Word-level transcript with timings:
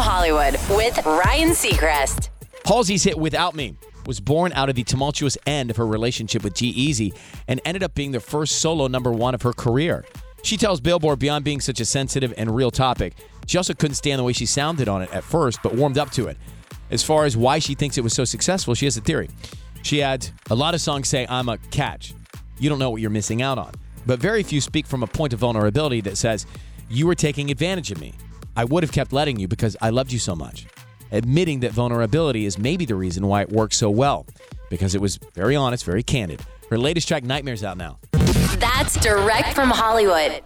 Hollywood 0.00 0.54
with 0.70 1.04
Ryan 1.04 1.50
Seacrest. 1.50 2.30
Halsey's 2.64 3.04
hit 3.04 3.18
Without 3.18 3.54
Me 3.54 3.76
was 4.06 4.20
born 4.20 4.52
out 4.52 4.68
of 4.68 4.74
the 4.74 4.84
tumultuous 4.84 5.36
end 5.46 5.70
of 5.70 5.76
her 5.76 5.86
relationship 5.86 6.42
with 6.42 6.54
G-Eazy 6.54 7.16
and 7.48 7.60
ended 7.64 7.82
up 7.82 7.94
being 7.94 8.12
the 8.12 8.20
first 8.20 8.60
solo 8.60 8.86
number 8.86 9.12
one 9.12 9.34
of 9.34 9.42
her 9.42 9.52
career. 9.52 10.04
She 10.42 10.56
tells 10.56 10.80
Billboard 10.80 11.18
beyond 11.18 11.44
being 11.44 11.60
such 11.60 11.80
a 11.80 11.84
sensitive 11.84 12.32
and 12.36 12.54
real 12.54 12.70
topic, 12.70 13.14
she 13.50 13.58
also 13.58 13.74
couldn't 13.74 13.96
stand 13.96 14.20
the 14.20 14.22
way 14.22 14.32
she 14.32 14.46
sounded 14.46 14.86
on 14.86 15.02
it 15.02 15.12
at 15.12 15.24
first, 15.24 15.58
but 15.60 15.74
warmed 15.74 15.98
up 15.98 16.12
to 16.12 16.28
it. 16.28 16.36
As 16.92 17.02
far 17.02 17.24
as 17.24 17.36
why 17.36 17.58
she 17.58 17.74
thinks 17.74 17.98
it 17.98 18.04
was 18.04 18.12
so 18.12 18.24
successful, 18.24 18.76
she 18.76 18.84
has 18.84 18.96
a 18.96 19.00
theory. 19.00 19.28
She 19.82 20.02
adds, 20.02 20.30
A 20.50 20.54
lot 20.54 20.72
of 20.72 20.80
songs 20.80 21.08
say, 21.08 21.26
I'm 21.28 21.48
a 21.48 21.58
catch. 21.58 22.14
You 22.60 22.68
don't 22.68 22.78
know 22.78 22.90
what 22.90 23.00
you're 23.00 23.10
missing 23.10 23.42
out 23.42 23.58
on. 23.58 23.72
But 24.06 24.20
very 24.20 24.44
few 24.44 24.60
speak 24.60 24.86
from 24.86 25.02
a 25.02 25.08
point 25.08 25.32
of 25.32 25.40
vulnerability 25.40 26.00
that 26.02 26.16
says, 26.16 26.46
You 26.88 27.08
were 27.08 27.16
taking 27.16 27.50
advantage 27.50 27.90
of 27.90 28.00
me. 28.00 28.14
I 28.56 28.64
would 28.64 28.82
have 28.82 28.92
kept 28.92 29.12
letting 29.12 29.38
you 29.38 29.48
because 29.48 29.76
I 29.80 29.90
loved 29.90 30.12
you 30.12 30.18
so 30.18 30.34
much. 30.34 30.66
Admitting 31.12 31.60
that 31.60 31.72
vulnerability 31.72 32.46
is 32.46 32.58
maybe 32.58 32.84
the 32.84 32.94
reason 32.94 33.26
why 33.26 33.42
it 33.42 33.50
works 33.50 33.76
so 33.76 33.90
well, 33.90 34.26
because 34.68 34.94
it 34.94 35.00
was 35.00 35.18
very 35.34 35.56
honest, 35.56 35.84
very 35.84 36.02
candid. 36.02 36.40
Her 36.70 36.78
latest 36.78 37.08
track, 37.08 37.24
Nightmares, 37.24 37.64
out 37.64 37.76
now. 37.76 37.98
That's 38.58 39.00
direct 39.00 39.54
from 39.54 39.70
Hollywood. 39.70 40.42